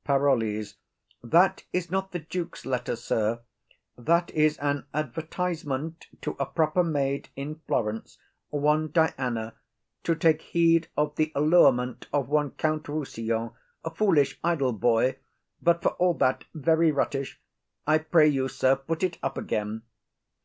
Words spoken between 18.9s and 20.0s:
it up again.